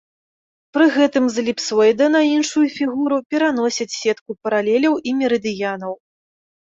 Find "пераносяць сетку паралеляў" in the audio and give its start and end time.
3.35-4.93